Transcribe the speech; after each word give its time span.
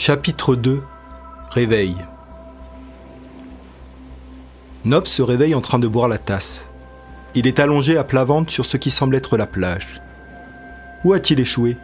Chapitre 0.00 0.54
2 0.54 0.80
Réveil 1.50 1.96
Nobs 4.84 5.08
se 5.08 5.22
réveille 5.22 5.56
en 5.56 5.60
train 5.60 5.80
de 5.80 5.88
boire 5.88 6.06
la 6.06 6.18
tasse. 6.18 6.68
Il 7.34 7.48
est 7.48 7.58
allongé 7.58 7.98
à 7.98 8.04
plat 8.04 8.22
ventre 8.22 8.52
sur 8.52 8.64
ce 8.64 8.76
qui 8.76 8.92
semble 8.92 9.16
être 9.16 9.36
la 9.36 9.48
plage. 9.48 10.00
Où 11.02 11.14
a-t-il 11.14 11.40
échoué? 11.40 11.76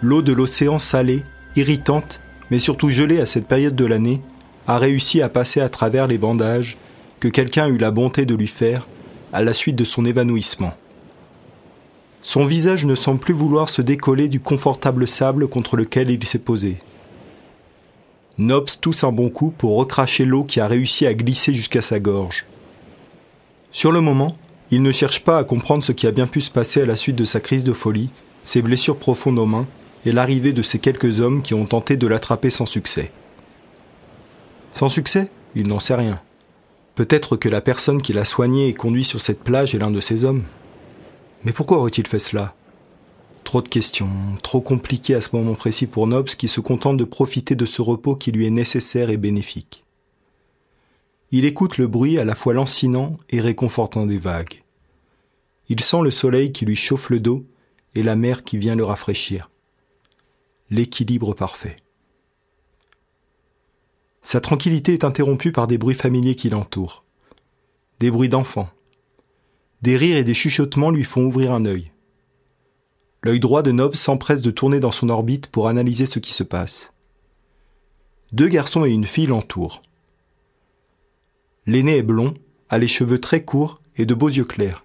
L'eau 0.00 0.22
de 0.22 0.32
l'océan 0.32 0.78
salée, 0.78 1.24
irritante, 1.56 2.20
mais 2.52 2.60
surtout 2.60 2.88
gelée 2.88 3.20
à 3.20 3.26
cette 3.26 3.48
période 3.48 3.74
de 3.74 3.84
l'année, 3.84 4.22
a 4.68 4.78
réussi 4.78 5.20
à 5.20 5.28
passer 5.28 5.60
à 5.60 5.68
travers 5.68 6.06
les 6.06 6.18
bandages 6.18 6.76
que 7.18 7.26
quelqu'un 7.26 7.64
a 7.64 7.68
eu 7.68 7.78
la 7.78 7.90
bonté 7.90 8.26
de 8.26 8.36
lui 8.36 8.46
faire 8.46 8.86
à 9.32 9.42
la 9.42 9.54
suite 9.54 9.74
de 9.74 9.82
son 9.82 10.04
évanouissement. 10.04 10.74
Son 12.22 12.44
visage 12.44 12.84
ne 12.84 12.94
semble 12.94 13.18
plus 13.18 13.34
vouloir 13.34 13.68
se 13.68 13.82
décoller 13.82 14.28
du 14.28 14.38
confortable 14.38 15.08
sable 15.08 15.48
contre 15.48 15.76
lequel 15.76 16.10
il 16.10 16.24
s'est 16.24 16.38
posé. 16.38 16.78
Nobs 18.38 18.70
tousse 18.80 19.02
un 19.02 19.10
bon 19.10 19.30
coup 19.30 19.50
pour 19.50 19.76
recracher 19.76 20.24
l'eau 20.24 20.44
qui 20.44 20.60
a 20.60 20.68
réussi 20.68 21.06
à 21.06 21.14
glisser 21.14 21.52
jusqu'à 21.52 21.82
sa 21.82 21.98
gorge. 21.98 22.46
Sur 23.72 23.90
le 23.90 24.00
moment, 24.00 24.32
il 24.70 24.82
ne 24.82 24.92
cherche 24.92 25.24
pas 25.24 25.38
à 25.38 25.44
comprendre 25.44 25.82
ce 25.82 25.90
qui 25.90 26.06
a 26.06 26.12
bien 26.12 26.28
pu 26.28 26.40
se 26.40 26.50
passer 26.52 26.82
à 26.82 26.86
la 26.86 26.94
suite 26.94 27.16
de 27.16 27.24
sa 27.24 27.40
crise 27.40 27.64
de 27.64 27.72
folie, 27.72 28.10
ses 28.44 28.62
blessures 28.62 28.96
profondes 28.96 29.40
aux 29.40 29.46
mains 29.46 29.66
et 30.06 30.12
l'arrivée 30.12 30.52
de 30.52 30.62
ces 30.62 30.78
quelques 30.78 31.18
hommes 31.18 31.42
qui 31.42 31.54
ont 31.54 31.66
tenté 31.66 31.96
de 31.96 32.06
l'attraper 32.06 32.50
sans 32.50 32.66
succès. 32.66 33.10
Sans 34.72 34.88
succès 34.88 35.30
Il 35.56 35.66
n'en 35.66 35.80
sait 35.80 35.96
rien. 35.96 36.20
Peut-être 36.94 37.36
que 37.36 37.48
la 37.48 37.60
personne 37.60 38.00
qui 38.00 38.12
l'a 38.12 38.24
soigné 38.24 38.68
et 38.68 38.74
conduit 38.74 39.04
sur 39.04 39.20
cette 39.20 39.42
plage 39.42 39.74
est 39.74 39.78
l'un 39.78 39.90
de 39.90 40.00
ces 40.00 40.24
hommes. 40.24 40.44
Mais 41.44 41.52
pourquoi 41.52 41.78
aurait-il 41.78 42.06
fait 42.06 42.20
cela? 42.20 42.54
Trop 43.48 43.62
de 43.62 43.68
questions, 43.70 44.10
trop 44.42 44.60
compliquées 44.60 45.14
à 45.14 45.22
ce 45.22 45.34
moment 45.34 45.54
précis 45.54 45.86
pour 45.86 46.06
Nobs 46.06 46.28
qui 46.28 46.48
se 46.48 46.60
contente 46.60 46.98
de 46.98 47.04
profiter 47.04 47.54
de 47.54 47.64
ce 47.64 47.80
repos 47.80 48.14
qui 48.14 48.30
lui 48.30 48.44
est 48.44 48.50
nécessaire 48.50 49.08
et 49.08 49.16
bénéfique. 49.16 49.84
Il 51.30 51.46
écoute 51.46 51.78
le 51.78 51.86
bruit 51.86 52.18
à 52.18 52.26
la 52.26 52.34
fois 52.34 52.52
lancinant 52.52 53.16
et 53.30 53.40
réconfortant 53.40 54.04
des 54.04 54.18
vagues. 54.18 54.60
Il 55.70 55.80
sent 55.80 56.02
le 56.02 56.10
soleil 56.10 56.52
qui 56.52 56.66
lui 56.66 56.76
chauffe 56.76 57.08
le 57.08 57.20
dos 57.20 57.46
et 57.94 58.02
la 58.02 58.16
mer 58.16 58.44
qui 58.44 58.58
vient 58.58 58.76
le 58.76 58.84
rafraîchir. 58.84 59.50
L'équilibre 60.68 61.32
parfait. 61.32 61.76
Sa 64.20 64.42
tranquillité 64.42 64.92
est 64.92 65.04
interrompue 65.04 65.52
par 65.52 65.66
des 65.66 65.78
bruits 65.78 65.94
familiers 65.94 66.34
qui 66.34 66.50
l'entourent. 66.50 67.02
Des 67.98 68.10
bruits 68.10 68.28
d'enfants. 68.28 68.68
Des 69.80 69.96
rires 69.96 70.18
et 70.18 70.24
des 70.24 70.34
chuchotements 70.34 70.90
lui 70.90 71.04
font 71.04 71.24
ouvrir 71.24 71.54
un 71.54 71.64
œil. 71.64 71.92
L'œil 73.28 73.40
droit 73.40 73.60
de 73.60 73.72
Nobs 73.72 73.94
s'empresse 73.94 74.40
de 74.40 74.50
tourner 74.50 74.80
dans 74.80 74.90
son 74.90 75.10
orbite 75.10 75.48
pour 75.48 75.68
analyser 75.68 76.06
ce 76.06 76.18
qui 76.18 76.32
se 76.32 76.42
passe. 76.42 76.94
Deux 78.32 78.48
garçons 78.48 78.86
et 78.86 78.90
une 78.90 79.04
fille 79.04 79.26
l'entourent. 79.26 79.82
L'aîné 81.66 81.98
est 81.98 82.02
blond, 82.02 82.32
a 82.70 82.78
les 82.78 82.88
cheveux 82.88 83.20
très 83.20 83.44
courts 83.44 83.82
et 83.96 84.06
de 84.06 84.14
beaux 84.14 84.30
yeux 84.30 84.46
clairs. 84.46 84.82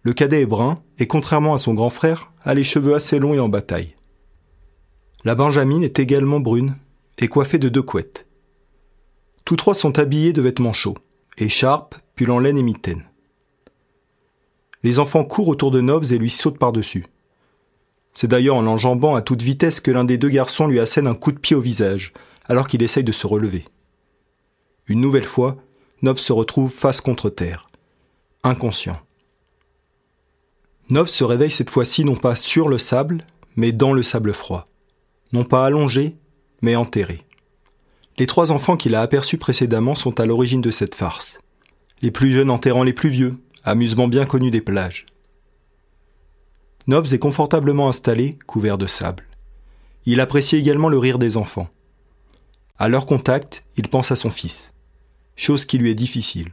Le 0.00 0.14
cadet 0.14 0.40
est 0.40 0.46
brun 0.46 0.76
et, 0.98 1.06
contrairement 1.06 1.52
à 1.52 1.58
son 1.58 1.74
grand 1.74 1.90
frère, 1.90 2.32
a 2.42 2.54
les 2.54 2.64
cheveux 2.64 2.94
assez 2.94 3.18
longs 3.18 3.34
et 3.34 3.38
en 3.38 3.50
bataille. 3.50 3.94
La 5.26 5.34
Benjamine 5.34 5.84
est 5.84 5.98
également 5.98 6.40
brune 6.40 6.76
et 7.18 7.28
coiffée 7.28 7.58
de 7.58 7.68
deux 7.68 7.82
couettes. 7.82 8.26
Tous 9.44 9.56
trois 9.56 9.74
sont 9.74 9.98
habillés 9.98 10.32
de 10.32 10.40
vêtements 10.40 10.72
chauds, 10.72 10.96
écharpes, 11.36 11.96
pull 12.14 12.30
en 12.30 12.38
laine 12.38 12.56
et 12.56 12.62
mitaines. 12.62 13.04
Les 14.82 14.98
enfants 14.98 15.24
courent 15.24 15.48
autour 15.48 15.70
de 15.70 15.80
Nobs 15.80 16.12
et 16.12 16.18
lui 16.18 16.30
sautent 16.30 16.58
par-dessus. 16.58 17.06
C'est 18.14 18.28
d'ailleurs 18.28 18.56
en 18.56 18.62
l'enjambant 18.62 19.14
à 19.14 19.22
toute 19.22 19.42
vitesse 19.42 19.80
que 19.80 19.90
l'un 19.90 20.04
des 20.04 20.18
deux 20.18 20.28
garçons 20.28 20.66
lui 20.66 20.80
assène 20.80 21.06
un 21.06 21.14
coup 21.14 21.32
de 21.32 21.38
pied 21.38 21.56
au 21.56 21.60
visage, 21.60 22.12
alors 22.46 22.68
qu'il 22.68 22.82
essaye 22.82 23.04
de 23.04 23.12
se 23.12 23.26
relever. 23.26 23.64
Une 24.86 25.00
nouvelle 25.00 25.24
fois, 25.24 25.56
Nobs 26.02 26.18
se 26.18 26.32
retrouve 26.32 26.70
face 26.70 27.00
contre 27.00 27.30
terre, 27.30 27.68
inconscient. 28.42 29.00
Nobs 30.90 31.08
se 31.08 31.24
réveille 31.24 31.50
cette 31.50 31.70
fois-ci 31.70 32.04
non 32.04 32.16
pas 32.16 32.34
sur 32.34 32.68
le 32.68 32.76
sable, 32.76 33.24
mais 33.56 33.72
dans 33.72 33.92
le 33.92 34.02
sable 34.02 34.34
froid. 34.34 34.66
Non 35.32 35.44
pas 35.44 35.64
allongé, 35.64 36.16
mais 36.60 36.76
enterré. 36.76 37.22
Les 38.18 38.26
trois 38.26 38.52
enfants 38.52 38.76
qu'il 38.76 38.94
a 38.94 39.00
aperçus 39.00 39.38
précédemment 39.38 39.94
sont 39.94 40.20
à 40.20 40.26
l'origine 40.26 40.60
de 40.60 40.70
cette 40.70 40.94
farce. 40.94 41.38
Les 42.02 42.10
plus 42.10 42.30
jeunes 42.30 42.50
enterrant 42.50 42.82
les 42.82 42.92
plus 42.92 43.08
vieux, 43.08 43.38
amusement 43.64 44.08
bien 44.08 44.26
connu 44.26 44.50
des 44.50 44.60
plages. 44.60 45.06
Nobs 46.86 47.12
est 47.12 47.18
confortablement 47.18 47.88
installé, 47.88 48.38
couvert 48.46 48.78
de 48.78 48.86
sable. 48.86 49.24
Il 50.04 50.20
apprécie 50.20 50.56
également 50.56 50.88
le 50.88 50.98
rire 50.98 51.18
des 51.18 51.36
enfants. 51.36 51.68
À 52.78 52.88
leur 52.88 53.06
contact, 53.06 53.64
il 53.76 53.88
pense 53.88 54.10
à 54.10 54.16
son 54.16 54.30
fils, 54.30 54.72
chose 55.36 55.64
qui 55.64 55.78
lui 55.78 55.90
est 55.90 55.94
difficile. 55.94 56.50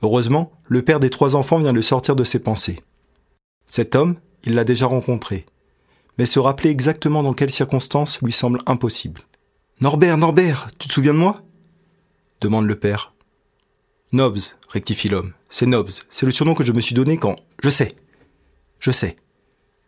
Heureusement, 0.00 0.52
le 0.64 0.82
père 0.82 1.00
des 1.00 1.10
trois 1.10 1.36
enfants 1.36 1.58
vient 1.58 1.74
de 1.74 1.80
sortir 1.80 2.16
de 2.16 2.24
ses 2.24 2.38
pensées. 2.38 2.80
Cet 3.66 3.94
homme, 3.94 4.16
il 4.44 4.54
l'a 4.54 4.64
déjà 4.64 4.86
rencontré, 4.86 5.46
mais 6.18 6.26
se 6.26 6.38
rappeler 6.38 6.70
exactement 6.70 7.22
dans 7.22 7.34
quelles 7.34 7.50
circonstances 7.50 8.20
lui 8.22 8.32
semble 8.32 8.60
impossible. 8.66 9.20
Norbert, 9.80 10.16
Norbert, 10.16 10.70
tu 10.78 10.88
te 10.88 10.92
souviens 10.92 11.14
de 11.14 11.18
moi? 11.18 11.42
demande 12.40 12.66
le 12.66 12.78
père. 12.78 13.11
Nobs, 14.14 14.40
rectifie 14.68 15.08
l'homme. 15.08 15.32
C'est 15.48 15.64
Nobs. 15.64 15.90
C'est 16.10 16.26
le 16.26 16.32
surnom 16.32 16.54
que 16.54 16.64
je 16.64 16.72
me 16.72 16.82
suis 16.82 16.94
donné 16.94 17.16
quand. 17.16 17.36
Je 17.62 17.70
sais. 17.70 17.96
Je 18.78 18.90
sais. 18.90 19.16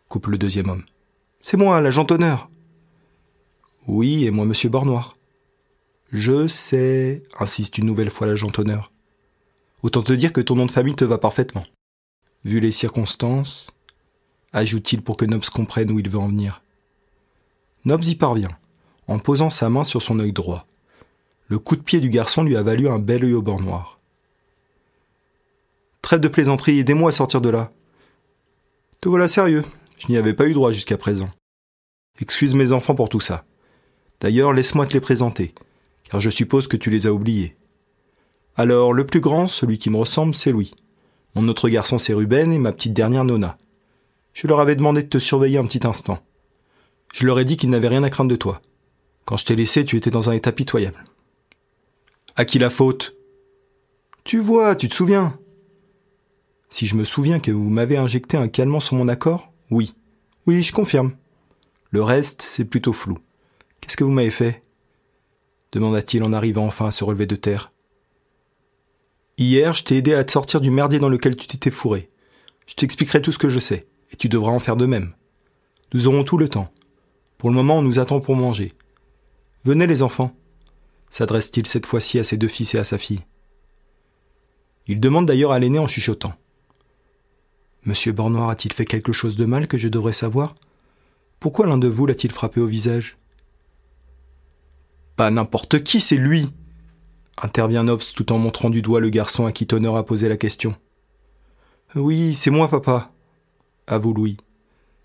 Coupe 0.09 0.25
le 0.25 0.39
deuxième 0.39 0.69
homme. 0.69 0.83
C'est 1.43 1.57
moi, 1.57 1.79
l'agent 1.79 2.07
honneur. 2.09 2.49
Oui, 3.85 4.25
et 4.25 4.31
moi, 4.31 4.45
monsieur 4.45 4.69
Bornoir. 4.69 5.15
Je 6.11 6.47
sais, 6.47 7.21
insiste 7.39 7.77
une 7.77 7.85
nouvelle 7.85 8.09
fois 8.09 8.25
l'agent 8.25 8.51
honneur. 8.57 8.91
Autant 9.83 10.01
te 10.01 10.13
dire 10.13 10.33
que 10.33 10.41
ton 10.41 10.55
nom 10.55 10.65
de 10.65 10.71
famille 10.71 10.95
te 10.95 11.05
va 11.05 11.19
parfaitement. 11.19 11.67
Vu 12.43 12.59
les 12.59 12.71
circonstances, 12.71 13.69
ajoute-t-il 14.53 15.03
pour 15.03 15.17
que 15.17 15.25
Nobs 15.25 15.45
comprenne 15.53 15.91
où 15.91 15.99
il 15.99 16.09
veut 16.09 16.17
en 16.17 16.29
venir. 16.29 16.63
Nobs 17.83 18.05
y 18.05 18.15
parvient, 18.15 18.57
en 19.07 19.19
posant 19.19 19.51
sa 19.51 19.69
main 19.69 19.83
sur 19.83 20.01
son 20.01 20.19
œil 20.19 20.33
droit. 20.33 20.65
Le 21.47 21.59
coup 21.59 21.75
de 21.75 21.83
pied 21.83 21.99
du 21.99 22.09
garçon 22.09 22.43
lui 22.43 22.55
a 22.55 22.63
valu 22.63 22.87
un 22.87 22.97
bel 22.97 23.23
œil 23.23 23.33
au 23.33 23.43
bord 23.43 23.61
noir. 23.61 23.99
Trêve 26.05 26.19
de 26.19 26.27
plaisanterie, 26.27 26.77
aidez-moi 26.77 27.09
à 27.09 27.11
sortir 27.11 27.41
de 27.41 27.49
là. 27.49 27.71
Te 29.01 29.09
voilà 29.09 29.27
sérieux, 29.27 29.65
je 29.97 30.07
n'y 30.07 30.17
avais 30.17 30.35
pas 30.35 30.45
eu 30.45 30.53
droit 30.53 30.71
jusqu'à 30.71 30.99
présent. 30.99 31.31
Excuse 32.21 32.53
mes 32.53 32.73
enfants 32.73 32.93
pour 32.93 33.09
tout 33.09 33.19
ça. 33.19 33.43
D'ailleurs, 34.21 34.53
laisse-moi 34.53 34.85
te 34.85 34.93
les 34.93 34.99
présenter, 34.99 35.55
car 36.03 36.21
je 36.21 36.29
suppose 36.29 36.67
que 36.67 36.77
tu 36.77 36.91
les 36.91 37.07
as 37.07 37.11
oubliés. 37.11 37.55
Alors, 38.55 38.93
le 38.93 39.07
plus 39.07 39.19
grand, 39.19 39.47
celui 39.47 39.79
qui 39.79 39.89
me 39.89 39.97
ressemble, 39.97 40.35
c'est 40.35 40.51
Louis. 40.51 40.75
Mon 41.33 41.47
autre 41.47 41.69
garçon, 41.69 41.97
c'est 41.97 42.13
Ruben, 42.13 42.53
et 42.53 42.59
ma 42.59 42.71
petite 42.71 42.93
dernière, 42.93 43.25
Nona. 43.25 43.57
Je 44.33 44.45
leur 44.45 44.59
avais 44.59 44.75
demandé 44.75 45.01
de 45.01 45.09
te 45.09 45.17
surveiller 45.17 45.57
un 45.57 45.65
petit 45.65 45.87
instant. 45.87 46.19
Je 47.15 47.25
leur 47.25 47.39
ai 47.39 47.45
dit 47.45 47.57
qu'ils 47.57 47.71
n'avaient 47.71 47.87
rien 47.87 48.03
à 48.03 48.11
craindre 48.11 48.29
de 48.29 48.35
toi. 48.35 48.61
Quand 49.25 49.37
je 49.37 49.45
t'ai 49.45 49.55
laissé, 49.55 49.85
tu 49.85 49.97
étais 49.97 50.11
dans 50.11 50.29
un 50.29 50.33
état 50.33 50.51
pitoyable. 50.51 51.03
À 52.35 52.45
qui 52.45 52.59
la 52.59 52.69
faute? 52.69 53.15
Tu 54.23 54.37
vois, 54.37 54.75
tu 54.75 54.87
te 54.87 54.93
souviens? 54.93 55.39
Si 56.75 56.87
je 56.87 56.95
me 56.95 57.05
souviens 57.05 57.39
que 57.39 57.53
vous 57.53 57.69
m'avez 57.69 57.95
injecté 57.95 58.35
un 58.35 58.49
calmant 58.49 58.81
sur 58.81 58.97
mon 58.97 59.07
accord, 59.07 59.49
oui. 59.71 59.93
Oui, 60.45 60.61
je 60.61 60.73
confirme. 60.73 61.13
Le 61.89 62.03
reste, 62.03 62.41
c'est 62.41 62.65
plutôt 62.65 62.91
flou. 62.91 63.17
Qu'est-ce 63.79 63.95
que 63.95 64.03
vous 64.03 64.11
m'avez 64.11 64.29
fait? 64.29 64.61
demanda-t-il 65.71 66.21
en 66.21 66.33
arrivant 66.33 66.65
enfin 66.65 66.87
à 66.87 66.91
se 66.91 67.05
relever 67.05 67.27
de 67.27 67.37
terre. 67.37 67.71
Hier, 69.37 69.73
je 69.73 69.85
t'ai 69.85 69.95
aidé 69.95 70.15
à 70.15 70.25
te 70.25 70.33
sortir 70.33 70.59
du 70.59 70.69
merdier 70.69 70.99
dans 70.99 71.07
lequel 71.07 71.37
tu 71.37 71.47
t'étais 71.47 71.71
fourré. 71.71 72.09
Je 72.67 72.75
t'expliquerai 72.75 73.21
tout 73.21 73.31
ce 73.31 73.39
que 73.39 73.47
je 73.47 73.59
sais, 73.59 73.87
et 74.11 74.17
tu 74.17 74.27
devras 74.27 74.51
en 74.51 74.59
faire 74.59 74.75
de 74.75 74.85
même. 74.85 75.13
Nous 75.93 76.09
aurons 76.09 76.25
tout 76.25 76.37
le 76.37 76.49
temps. 76.49 76.73
Pour 77.37 77.49
le 77.49 77.55
moment, 77.55 77.77
on 77.77 77.83
nous 77.83 77.99
attend 77.99 78.19
pour 78.19 78.35
manger. 78.35 78.73
Venez 79.63 79.87
les 79.87 80.03
enfants, 80.03 80.35
s'adresse-t-il 81.09 81.67
cette 81.67 81.85
fois-ci 81.85 82.19
à 82.19 82.25
ses 82.25 82.35
deux 82.35 82.49
fils 82.49 82.75
et 82.75 82.79
à 82.79 82.83
sa 82.83 82.97
fille. 82.97 83.21
Il 84.87 84.99
demande 84.99 85.25
d'ailleurs 85.25 85.53
à 85.53 85.59
l'aîné 85.59 85.79
en 85.79 85.87
chuchotant. 85.87 86.33
Monsieur 87.85 88.11
Bornoir 88.11 88.49
a-t-il 88.49 88.73
fait 88.73 88.85
quelque 88.85 89.13
chose 89.13 89.35
de 89.35 89.45
mal 89.45 89.67
que 89.67 89.77
je 89.77 89.87
devrais 89.87 90.13
savoir? 90.13 90.55
Pourquoi 91.39 91.67
l'un 91.67 91.77
de 91.77 91.87
vous 91.87 92.05
l'a-t-il 92.05 92.31
frappé 92.31 92.59
au 92.59 92.65
visage? 92.65 93.17
Pas 95.15 95.29
n'importe 95.31 95.83
qui, 95.83 95.99
c'est 95.99 96.17
lui 96.17 96.49
intervient 97.37 97.83
Nobs 97.83 98.01
tout 98.15 98.31
en 98.31 98.37
montrant 98.37 98.69
du 98.69 98.81
doigt 98.81 98.99
le 98.99 99.09
garçon 99.09 99.45
à 99.45 99.51
qui 99.51 99.67
Tonnerre 99.67 99.95
a 99.95 100.05
posé 100.05 100.29
la 100.29 100.37
question. 100.37 100.75
Oui, 101.95 102.33
c'est 102.35 102.49
moi, 102.49 102.67
papa, 102.67 103.11
avoue 103.87 104.13
Louis. 104.13 104.37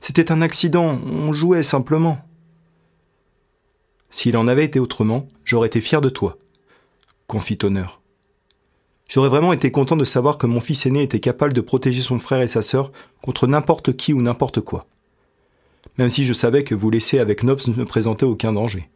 C'était 0.01 0.33
un 0.33 0.43
accident, 0.43 1.01
on 1.05 1.33
jouait 1.33 1.63
simplement. 1.63 2.19
S'il 4.11 4.37
en 4.37 4.49
avait 4.49 4.65
été 4.65 4.81
autrement, 4.81 5.29
j'aurais 5.45 5.69
été 5.69 5.81
fier 5.81 6.01
de 6.01 6.09
toi, 6.09 6.39
confie 7.27 7.59
Tonnerre. 7.59 8.00
J'aurais 9.11 9.29
vraiment 9.29 9.53
été 9.53 9.73
content 9.73 9.97
de 9.97 10.05
savoir 10.05 10.39
que 10.39 10.47
mon 10.47 10.61
fils 10.61 10.87
aîné 10.87 11.03
était 11.03 11.19
capable 11.19 11.53
de 11.53 11.61
protéger 11.61 12.01
son 12.01 12.21
frère 12.21 12.43
et 12.43 12.47
sa 12.47 12.63
sœur 12.63 12.93
contre 13.23 13.49
n'importe 13.49 13.97
qui 13.97 14.13
ou 14.13 14.23
n'importe 14.23 14.61
quoi. 14.61 14.87
même 15.99 16.09
si 16.09 16.25
je 16.25 16.33
savais 16.33 16.63
que 16.63 16.77
vous 16.77 16.91
laisser 16.91 17.19
avec 17.19 17.43
Nobs 17.43 17.67
ne 17.77 17.85
présentait 17.85 18.25
aucun 18.25 18.53
danger. 18.53 18.89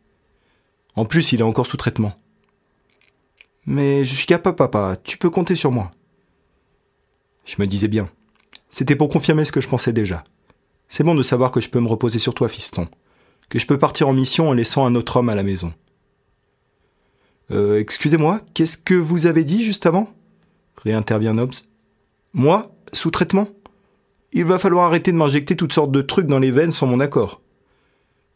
En 0.94 1.04
plus, 1.04 1.32
il 1.32 1.40
est 1.40 1.44
encore 1.44 1.66
sous 1.66 1.76
traitement. 1.76 2.12
Mais 3.66 4.04
je 4.04 4.14
suis 4.14 4.26
capable, 4.26 4.54
papa, 4.54 4.96
tu 5.02 5.18
peux 5.18 5.30
compter 5.30 5.56
sur 5.56 5.72
moi. 5.72 5.90
Je 7.44 7.56
me 7.58 7.66
disais 7.66 7.88
bien. 7.88 8.08
C'était 8.70 8.96
pour 8.96 9.08
confirmer 9.08 9.44
ce 9.44 9.52
que 9.52 9.60
je 9.60 9.68
pensais 9.68 9.92
déjà. 9.92 10.22
C'est 10.88 11.02
bon 11.02 11.16
de 11.16 11.22
savoir 11.24 11.50
que 11.50 11.60
je 11.60 11.68
peux 11.68 11.80
me 11.80 11.88
reposer 11.88 12.20
sur 12.20 12.34
toi, 12.34 12.48
fiston. 12.48 12.86
Que 13.48 13.58
je 13.58 13.66
peux 13.66 13.78
partir 13.78 14.08
en 14.08 14.12
mission 14.12 14.48
en 14.48 14.52
laissant 14.52 14.86
un 14.86 14.94
autre 14.94 15.16
homme 15.16 15.28
à 15.28 15.34
la 15.34 15.42
maison. 15.42 15.74
Euh, 17.50 17.78
excusez-moi, 17.78 18.40
qu'est-ce 18.54 18.78
que 18.78 18.94
vous 18.94 19.26
avez 19.26 19.44
dit 19.44 19.62
juste 19.62 19.86
avant? 19.86 20.08
Réintervient 20.76 21.34
Nobs. 21.34 21.54
Moi? 22.32 22.74
Sous 22.92 23.10
traitement? 23.10 23.48
Il 24.32 24.44
va 24.44 24.58
falloir 24.58 24.86
arrêter 24.86 25.12
de 25.12 25.16
m'injecter 25.16 25.56
toutes 25.56 25.72
sortes 25.72 25.92
de 25.92 26.02
trucs 26.02 26.26
dans 26.26 26.38
les 26.38 26.50
veines 26.50 26.72
sans 26.72 26.86
mon 26.86 27.00
accord. 27.00 27.40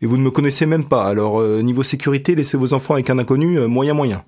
Et 0.01 0.07
vous 0.07 0.17
ne 0.17 0.23
me 0.23 0.31
connaissez 0.31 0.67
même 0.67 0.87
pas, 0.87 1.07
alors 1.07 1.41
euh, 1.41 1.61
niveau 1.61 1.83
sécurité, 1.83 2.37
laissez 2.37 2.57
vos 2.57 2.73
enfants 2.73 2.95
avec 2.95 3.11
un 3.11 3.19
inconnu, 3.19 3.59
euh, 3.59 3.67
moyen 3.67 3.95
moyen. 3.95 4.25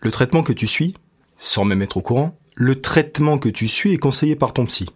Le 0.00 0.10
traitement 0.10 0.42
que 0.42 0.54
tu 0.54 0.66
suis, 0.66 0.94
sans 1.36 1.64
même 1.64 1.82
être 1.82 1.98
au 1.98 2.00
courant, 2.00 2.38
le 2.54 2.80
traitement 2.80 3.38
que 3.38 3.50
tu 3.50 3.68
suis 3.68 3.92
est 3.92 3.98
conseillé 3.98 4.36
par 4.36 4.54
ton 4.54 4.64
psy. 4.64 4.88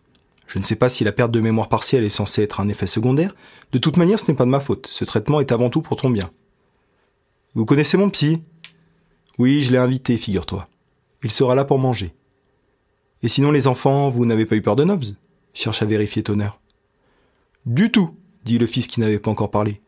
Je 0.47 0.59
ne 0.59 0.65
sais 0.65 0.77
pas 0.77 0.89
si 0.89 1.05
la 1.05 1.13
perte 1.13 1.31
de 1.31 1.41
mémoire 1.41 1.69
partielle 1.69 2.05
est 2.05 2.09
censée 2.09 2.43
être 2.43 2.61
un 2.61 2.69
effet 2.69 2.87
secondaire. 2.87 3.35
De 3.73 3.79
toute 3.79 3.99
manière, 3.99 4.19
ce 4.19 4.31
n'est 4.31 4.37
pas 4.37 4.47
de 4.47 4.51
ma 4.51 4.59
faute. 4.59 4.89
Ce 4.91 5.05
traitement 5.05 5.41
est 5.41 5.53
avant 5.53 5.71
tout 5.71 5.83
pour 5.83 5.97
ton 5.97 6.11
bien. 6.11 6.31
Vous 7.55 7.65
connaissez 7.65 7.97
mon 7.97 8.11
psy? 8.11 8.43
Oui, 9.39 9.63
je 9.63 9.73
l'ai 9.73 9.79
invité, 9.79 10.17
figure-toi. 10.17 10.69
Il 11.23 11.31
sera 11.31 11.55
là 11.55 11.65
pour 11.65 11.79
manger. 11.79 12.15
Et 13.23 13.29
sinon, 13.29 13.51
les 13.51 13.67
enfants, 13.67 14.09
vous 14.09 14.25
n'avez 14.25 14.47
pas 14.47 14.57
eu 14.57 14.63
peur 14.63 14.77
de 14.77 14.85
Nobs 14.85 15.15
cherche 15.55 15.83
à 15.83 15.87
vérifier 15.87 16.23
Tonnerre. 16.23 16.61
Du 17.67 17.91
tout, 17.91 18.17
dit 18.45 18.59
le 18.59 18.67
fils 18.67 18.87
qui 18.87 19.01
n'avait 19.01 19.19
pas 19.19 19.31
encore 19.31 19.51
parlé. 19.51 19.81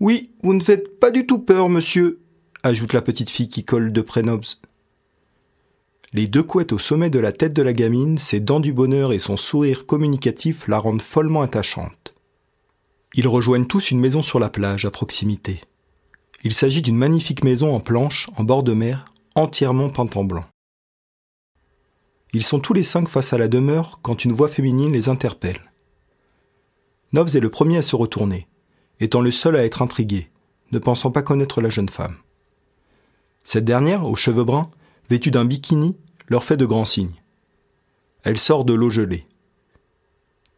Oui, 0.00 0.30
vous 0.42 0.54
ne 0.54 0.62
faites 0.62 0.98
pas 0.98 1.10
du 1.10 1.26
tout 1.26 1.38
peur, 1.38 1.68
monsieur, 1.68 2.20
ajoute 2.62 2.92
la 2.92 3.02
petite 3.02 3.30
fille 3.30 3.48
qui 3.48 3.64
colle 3.64 3.92
de 3.92 4.00
près 4.00 4.22
Nobs. 4.22 4.44
Les 6.12 6.28
deux 6.28 6.42
couettes 6.42 6.72
au 6.72 6.78
sommet 6.78 7.10
de 7.10 7.18
la 7.18 7.32
tête 7.32 7.52
de 7.52 7.62
la 7.62 7.72
gamine, 7.72 8.18
ses 8.18 8.40
dents 8.40 8.60
du 8.60 8.72
bonheur 8.72 9.12
et 9.12 9.18
son 9.18 9.36
sourire 9.36 9.86
communicatif 9.86 10.68
la 10.68 10.78
rendent 10.78 11.02
follement 11.02 11.42
attachante. 11.42 12.14
Ils 13.14 13.28
rejoignent 13.28 13.66
tous 13.66 13.90
une 13.90 14.00
maison 14.00 14.22
sur 14.22 14.38
la 14.38 14.48
plage, 14.48 14.84
à 14.84 14.90
proximité. 14.90 15.60
Il 16.44 16.52
s'agit 16.52 16.82
d'une 16.82 16.96
magnifique 16.96 17.42
maison 17.42 17.74
en 17.74 17.80
planche, 17.80 18.28
en 18.36 18.44
bord 18.44 18.62
de 18.62 18.74
mer, 18.74 19.06
entièrement 19.34 19.88
peinte 19.88 20.16
en 20.16 20.24
blanc. 20.24 20.44
Ils 22.34 22.44
sont 22.44 22.60
tous 22.60 22.74
les 22.74 22.82
cinq 22.82 23.08
face 23.08 23.32
à 23.32 23.38
la 23.38 23.48
demeure 23.48 23.98
quand 24.02 24.26
une 24.26 24.32
voix 24.32 24.48
féminine 24.48 24.92
les 24.92 25.08
interpelle. 25.08 25.72
Nobs 27.14 27.34
est 27.34 27.40
le 27.40 27.48
premier 27.48 27.78
à 27.78 27.82
se 27.82 27.96
retourner, 27.96 28.46
étant 29.00 29.22
le 29.22 29.30
seul 29.30 29.56
à 29.56 29.64
être 29.64 29.80
intrigué, 29.80 30.30
ne 30.70 30.78
pensant 30.78 31.10
pas 31.10 31.22
connaître 31.22 31.62
la 31.62 31.70
jeune 31.70 31.88
femme. 31.88 32.16
Cette 33.42 33.64
dernière, 33.64 34.06
aux 34.06 34.16
cheveux 34.16 34.44
bruns, 34.44 34.70
vêtue 35.08 35.30
d'un 35.30 35.46
bikini, 35.46 35.96
leur 36.28 36.44
fait 36.44 36.58
de 36.58 36.66
grands 36.66 36.84
signes. 36.84 37.22
Elle 38.22 38.38
sort 38.38 38.66
de 38.66 38.74
l'eau 38.74 38.90
gelée. 38.90 39.26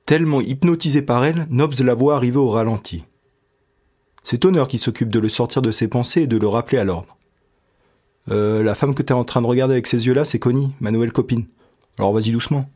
Tellement 0.05 0.41
hypnotisé 0.41 1.03
par 1.03 1.25
elle, 1.25 1.47
Nobs 1.51 1.81
la 1.81 1.95
voit 1.95 2.17
arriver 2.17 2.39
au 2.39 2.51
ralenti. 2.51 3.05
C'est 4.29 4.45
Honneur 4.45 4.67
qui 4.67 4.79
s'occupe 4.79 5.11
de 5.11 5.21
le 5.21 5.29
sortir 5.29 5.63
de 5.63 5.71
ses 5.71 5.87
pensées 5.87 6.23
et 6.23 6.27
de 6.27 6.37
le 6.37 6.49
rappeler 6.49 6.79
à 6.79 6.85
l'ordre. 6.85 7.17
Euh, 8.29 8.61
la 8.65 8.75
femme 8.75 8.93
que 8.93 9.03
t'es 9.05 9.15
en 9.15 9.23
train 9.23 9.41
de 9.41 9.47
regarder 9.47 9.75
avec 9.75 9.87
ces 9.87 10.05
yeux-là, 10.05 10.25
c'est 10.25 10.41
Connie, 10.41 10.73
ma 10.81 10.91
nouvelle 10.91 11.13
copine. 11.13 11.47
Alors 11.97 12.13
vas-y 12.13 12.33
doucement. 12.33 12.69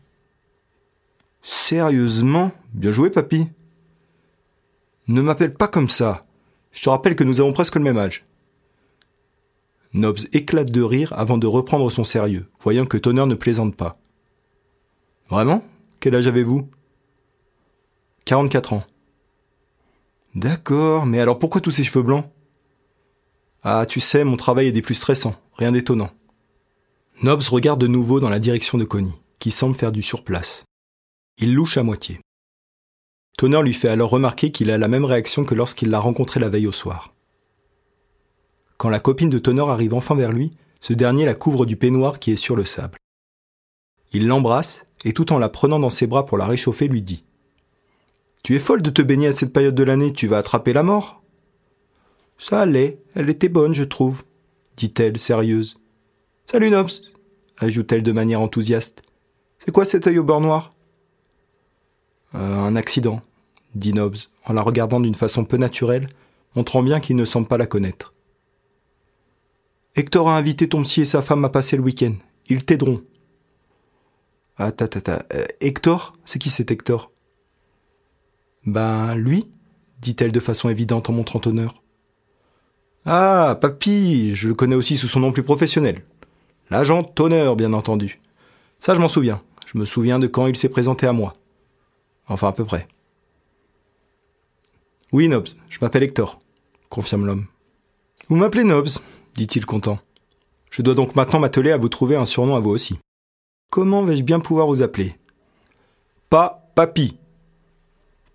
Sérieusement? 1.42 2.52
Bien 2.72 2.92
joué, 2.92 3.10
papy. 3.10 3.48
Ne 5.08 5.22
m'appelle 5.22 5.52
pas 5.52 5.66
comme 5.66 5.88
ça. 5.88 6.24
Je 6.70 6.84
te 6.84 6.88
rappelle 6.88 7.16
que 7.16 7.24
nous 7.24 7.40
avons 7.40 7.52
presque 7.52 7.74
le 7.74 7.82
même 7.82 7.98
âge. 7.98 8.24
Nobs 9.92 10.20
éclate 10.32 10.70
de 10.70 10.82
rire 10.82 11.12
avant 11.16 11.36
de 11.36 11.48
reprendre 11.48 11.90
son 11.90 12.04
sérieux, 12.04 12.46
voyant 12.60 12.86
que 12.86 12.96
Tonnerre 12.96 13.26
ne 13.26 13.34
plaisante 13.34 13.74
pas. 13.74 13.98
Vraiment? 15.28 15.64
Quel 15.98 16.14
âge 16.14 16.28
avez-vous? 16.28 16.68
44 18.24 18.72
ans. 18.72 18.84
D'accord, 20.34 21.06
mais 21.06 21.20
alors 21.20 21.38
pourquoi 21.38 21.60
tous 21.60 21.72
ces 21.72 21.84
cheveux 21.84 22.04
blancs? 22.04 22.24
Ah, 23.62 23.84
tu 23.86 24.00
sais, 24.00 24.24
mon 24.24 24.36
travail 24.36 24.68
est 24.68 24.72
des 24.72 24.82
plus 24.82 24.94
stressants, 24.94 25.34
rien 25.54 25.72
d'étonnant. 25.72 26.10
Nobs 27.22 27.48
regarde 27.48 27.80
de 27.80 27.86
nouveau 27.86 28.20
dans 28.20 28.30
la 28.30 28.38
direction 28.38 28.78
de 28.78 28.84
Connie, 28.84 29.20
qui 29.38 29.50
semble 29.50 29.74
faire 29.74 29.92
du 29.92 30.02
surplace. 30.02 30.64
Il 31.38 31.52
louche 31.52 31.76
à 31.76 31.82
moitié. 31.82 32.20
Tonnerre 33.36 33.62
lui 33.62 33.74
fait 33.74 33.88
alors 33.88 34.10
remarquer 34.10 34.52
qu'il 34.52 34.70
a 34.70 34.78
la 34.78 34.88
même 34.88 35.04
réaction 35.04 35.44
que 35.44 35.54
lorsqu'il 35.54 35.90
l'a 35.90 35.98
rencontré 35.98 36.40
la 36.40 36.48
veille 36.48 36.66
au 36.66 36.72
soir. 36.72 37.12
Quand 38.76 38.88
la 38.88 39.00
copine 39.00 39.30
de 39.30 39.38
Tonnerre 39.38 39.68
arrive 39.68 39.94
enfin 39.94 40.14
vers 40.14 40.32
lui, 40.32 40.52
ce 40.80 40.92
dernier 40.92 41.26
la 41.26 41.34
couvre 41.34 41.66
du 41.66 41.76
peignoir 41.76 42.18
qui 42.18 42.32
est 42.32 42.36
sur 42.36 42.56
le 42.56 42.64
sable. 42.64 42.98
Il 44.12 44.26
l'embrasse 44.26 44.84
et 45.04 45.12
tout 45.12 45.32
en 45.32 45.38
la 45.38 45.48
prenant 45.48 45.78
dans 45.78 45.90
ses 45.90 46.06
bras 46.06 46.24
pour 46.24 46.38
la 46.38 46.46
réchauffer 46.46 46.88
lui 46.88 47.02
dit 47.02 47.24
Tu 48.42 48.56
es 48.56 48.58
folle 48.58 48.82
de 48.82 48.90
te 48.90 49.02
baigner 49.02 49.28
à 49.28 49.32
cette 49.32 49.52
période 49.52 49.74
de 49.74 49.82
l'année, 49.82 50.12
tu 50.12 50.26
vas 50.26 50.38
attraper 50.38 50.72
la 50.72 50.82
mort 50.82 51.22
Ça 52.38 52.62
allait, 52.62 52.98
elle 53.14 53.28
était 53.30 53.48
bonne, 53.48 53.74
je 53.74 53.84
trouve, 53.84 54.24
dit-elle 54.76 55.18
sérieuse. 55.18 55.78
Salut 56.46 56.70
Nobs, 56.70 56.90
ajoute-t-elle 57.58 58.02
de 58.02 58.12
manière 58.12 58.40
enthousiaste. 58.40 59.02
C'est 59.58 59.72
quoi 59.72 59.84
cet 59.84 60.06
œil 60.06 60.18
au 60.18 60.24
bord 60.24 60.40
noir? 60.40 60.74
Euh, 62.34 62.38
Un 62.38 62.76
accident, 62.76 63.20
dit 63.74 63.92
Nobs, 63.92 64.16
en 64.46 64.54
la 64.54 64.62
regardant 64.62 65.00
d'une 65.00 65.14
façon 65.14 65.44
peu 65.44 65.58
naturelle, 65.58 66.08
montrant 66.56 66.82
bien 66.82 67.00
qu'il 67.00 67.16
ne 67.16 67.24
semble 67.26 67.46
pas 67.46 67.58
la 67.58 67.66
connaître. 67.66 68.14
Hector 69.96 70.28
a 70.30 70.36
invité 70.36 70.68
ton 70.68 70.82
psy 70.82 71.02
et 71.02 71.04
sa 71.04 71.20
femme 71.20 71.44
à 71.44 71.50
passer 71.50 71.76
le 71.76 71.82
week-end. 71.82 72.14
Ils 72.48 72.64
t'aideront. 72.64 73.02
Ah, 74.56 74.72
ta, 74.72 74.88
ta, 74.88 75.00
ta. 75.00 75.26
Euh, 75.34 75.44
Hector? 75.60 76.16
C'est 76.24 76.38
qui 76.38 76.48
cet 76.48 76.70
Hector? 76.70 77.10
Ben, 78.66 79.14
lui, 79.14 79.50
dit-elle 80.00 80.32
de 80.32 80.40
façon 80.40 80.68
évidente 80.68 81.10
en 81.10 81.12
montrant 81.12 81.40
honneur. 81.44 81.82
Ah, 83.06 83.58
papy, 83.60 84.34
je 84.34 84.48
le 84.48 84.54
connais 84.54 84.76
aussi 84.76 84.96
sous 84.96 85.08
son 85.08 85.20
nom 85.20 85.32
plus 85.32 85.42
professionnel. 85.42 86.02
L'agent 86.70 87.02
Tonnerre, 87.02 87.56
bien 87.56 87.72
entendu. 87.72 88.20
Ça, 88.78 88.94
je 88.94 89.00
m'en 89.00 89.08
souviens. 89.08 89.42
Je 89.66 89.78
me 89.78 89.84
souviens 89.84 90.18
de 90.18 90.26
quand 90.26 90.46
il 90.46 90.56
s'est 90.56 90.68
présenté 90.68 91.06
à 91.06 91.12
moi. 91.12 91.34
Enfin, 92.28 92.48
à 92.48 92.52
peu 92.52 92.64
près. 92.64 92.86
Oui, 95.12 95.28
Nobs, 95.28 95.48
je 95.68 95.78
m'appelle 95.80 96.04
Hector, 96.04 96.38
confirme 96.88 97.26
l'homme. 97.26 97.46
Vous 98.28 98.36
m'appelez 98.36 98.64
Nobs, 98.64 98.88
dit-il 99.34 99.66
content. 99.66 99.98
Je 100.70 100.82
dois 100.82 100.94
donc 100.94 101.16
maintenant 101.16 101.40
m'atteler 101.40 101.72
à 101.72 101.76
vous 101.76 101.88
trouver 101.88 102.14
un 102.14 102.26
surnom 102.26 102.54
à 102.54 102.60
vous 102.60 102.70
aussi. 102.70 102.98
Comment 103.70 104.04
vais-je 104.04 104.22
bien 104.22 104.38
pouvoir 104.38 104.68
vous 104.68 104.82
appeler? 104.82 105.16
Pas 106.28 106.70
Papy. 106.76 107.19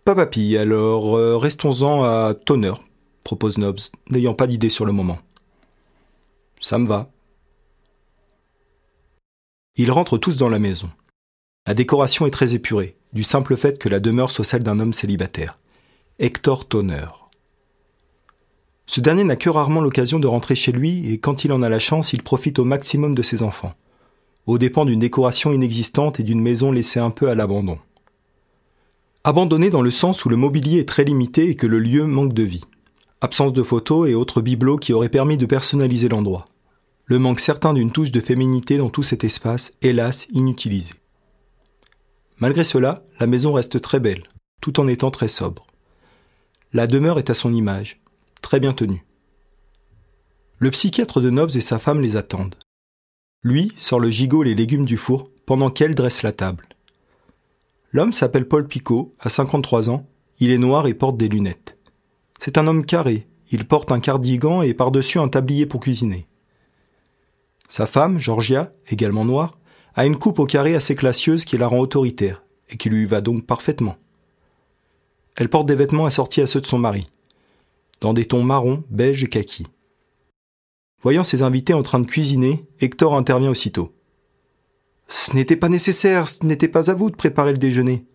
Pas 0.06 0.14
Papy, 0.14 0.56
alors 0.56 1.18
euh, 1.18 1.36
restons-en 1.36 2.04
à 2.04 2.36
Tonnerre, 2.36 2.80
propose 3.24 3.58
Nobs, 3.58 3.80
n'ayant 4.12 4.36
pas 4.36 4.46
d'idée 4.46 4.70
sur 4.70 4.86
le 4.86 4.92
moment. 4.92 5.18
Ça 6.60 6.78
me 6.78 6.86
va. 6.86 7.10
Ils 9.78 9.90
rentrent 9.90 10.20
tous 10.20 10.38
dans 10.38 10.48
la 10.48 10.60
maison. 10.60 10.92
La 11.66 11.74
décoration 11.74 12.28
est 12.28 12.32
très 12.32 12.54
épurée, 12.54 12.98
du 13.14 13.24
simple 13.24 13.58
fait 13.58 13.80
que 13.80 13.90
la 13.90 14.00
demeure 14.00 14.30
soit 14.30 14.46
celle 14.46 14.62
d'un 14.62 14.80
homme 14.80 14.94
célibataire. 14.94 15.58
Hector 16.20 16.68
Tonnerre. 16.68 17.28
Ce 18.86 19.02
dernier 19.02 19.24
n'a 19.24 19.36
que 19.36 19.50
rarement 19.50 19.82
l'occasion 19.82 20.20
de 20.20 20.28
rentrer 20.28 20.54
chez 20.54 20.72
lui 20.72 21.12
et 21.12 21.18
quand 21.18 21.46
il 21.46 21.52
en 21.52 21.64
a 21.64 21.70
la 21.70 21.80
chance, 21.80 22.14
il 22.14 22.22
profite 22.22 22.60
au 22.60 22.64
maximum 22.64 23.16
de 23.16 23.24
ses 23.24 23.42
enfants, 23.42 23.74
aux 24.46 24.60
dépens 24.60 24.86
d'une 24.86 25.00
décoration 25.00 25.52
inexistante 25.52 26.20
et 26.20 26.24
d'une 26.24 26.42
maison 26.42 26.72
laissée 26.72 27.00
un 27.00 27.10
peu 27.10 27.28
à 27.28 27.34
l'abandon. 27.34 27.80
Abandonnée 29.28 29.72
dans 29.72 29.82
le 29.82 29.90
sens 29.90 30.24
où 30.24 30.30
le 30.30 30.36
mobilier 30.36 30.78
est 30.78 30.88
très 30.88 31.04
limité 31.04 31.50
et 31.50 31.56
que 31.56 31.66
le 31.66 31.80
lieu 31.80 32.06
manque 32.06 32.34
de 32.34 32.44
vie. 32.44 32.64
Absence 33.22 33.54
de 33.54 33.64
photos 33.64 34.08
et 34.08 34.14
autres 34.14 34.40
bibelots 34.40 34.78
qui 34.78 34.94
auraient 34.94 35.10
permis 35.10 35.36
de 35.36 35.48
personnaliser 35.48 36.10
l'endroit. 36.10 36.46
Le 37.06 37.18
manque 37.18 37.40
certain 37.40 37.74
d'une 37.74 37.92
touche 37.92 38.12
de 38.12 38.20
féminité 38.20 38.78
dans 38.78 38.92
tout 38.92 39.02
cet 39.02 39.24
espace, 39.24 39.74
hélas 39.82 40.28
inutilisé. 40.32 40.94
Malgré 42.38 42.64
cela, 42.64 43.04
la 43.20 43.26
maison 43.26 43.52
reste 43.52 43.82
très 43.82 44.00
belle, 44.00 44.26
tout 44.62 44.80
en 44.80 44.88
étant 44.88 45.10
très 45.10 45.28
sobre. 45.28 45.66
La 46.72 46.86
demeure 46.86 47.18
est 47.18 47.32
à 47.32 47.34
son 47.34 47.52
image, 47.52 48.02
très 48.44 48.60
bien 48.60 48.74
tenu. 48.74 49.08
Le 50.60 50.70
psychiatre 50.70 51.20
de 51.20 51.32
Nobs 51.32 51.56
et 51.56 51.62
sa 51.62 51.80
femme 51.80 52.02
les 52.02 52.16
attendent. 52.16 52.60
Lui 53.42 53.72
sort 53.76 54.00
le 54.00 54.12
gigot 54.12 54.44
et 54.44 54.50
les 54.50 54.54
légumes 54.54 54.86
du 54.86 54.98
four 54.98 55.32
pendant 55.48 55.72
qu'elle 55.72 55.96
dresse 55.96 56.22
la 56.22 56.32
table. 56.32 56.68
L'homme 57.96 58.12
s'appelle 58.12 58.46
Paul 58.46 58.68
Picot, 58.68 59.16
a 59.22 59.30
53 59.30 59.90
ans, 59.90 60.06
il 60.42 60.52
est 60.52 60.58
noir 60.58 60.86
et 60.86 60.94
porte 60.94 61.16
des 61.16 61.30
lunettes. 61.30 61.78
C'est 62.40 62.58
un 62.58 62.68
homme 62.68 62.86
carré, 62.86 63.26
il 63.52 63.66
porte 63.66 63.90
un 63.90 64.02
cardigan 64.02 64.64
et 64.64 64.74
par-dessus 64.74 65.18
un 65.18 65.30
tablier 65.30 65.66
pour 65.66 65.80
cuisiner. 65.80 66.28
Sa 67.70 67.86
femme, 67.86 68.20
Georgia, 68.20 68.74
également 68.90 69.24
noire, 69.24 69.58
a 69.94 70.06
une 70.06 70.18
coupe 70.18 70.40
au 70.40 70.46
carré 70.46 70.76
assez 70.76 70.94
classieuse 70.94 71.46
qui 71.46 71.58
la 71.58 71.68
rend 71.68 71.80
autoritaire 71.80 72.44
et 72.70 72.76
qui 72.76 72.90
lui 72.90 73.06
va 73.06 73.22
donc 73.22 73.46
parfaitement. 73.46 73.96
elle 75.38 75.48
porte 75.48 75.68
des 75.68 75.76
vêtements 75.76 76.06
assortis 76.06 76.42
à 76.42 76.48
ceux 76.48 76.60
de 76.60 76.68
son 76.68 76.80
mari, 76.80 77.08
dans 78.02 78.12
des 78.12 78.26
tons 78.26 78.44
marron, 78.44 78.84
beige 78.90 79.24
et 79.24 79.30
kaki. 79.30 79.68
Voyant 81.02 81.24
ses 81.24 81.44
invités 81.44 81.74
en 81.74 81.82
train 81.82 82.02
de 82.02 82.08
cuisiner, 82.08 82.66
Hector 82.82 83.16
intervient 83.16 83.52
aussitôt. 83.52 83.94
Ce 85.08 85.36
n'était 85.36 85.56
pas 85.56 85.70
nécessaire, 85.70 86.28
ce 86.28 86.46
n'était 86.46 86.68
pas 86.68 86.90
à 86.90 86.94
vous 86.94 87.10
de 87.10 87.16
préparer 87.16 87.52
le 87.52 87.58
déjeuner. 87.58 88.06